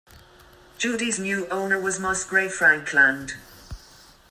Judy's 0.79 1.19
new 1.19 1.47
owner 1.49 1.79
was 1.79 1.99
Musgrave 1.99 2.51
Frankland. 2.55 3.33